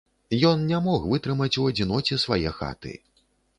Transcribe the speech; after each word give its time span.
Ён 0.51 0.63
не 0.71 0.79
мог 0.85 1.05
вытрымаць 1.11 1.51
у 1.65 1.67
адзіноце 1.73 2.19
свае 2.27 2.57
хаты. 2.59 2.99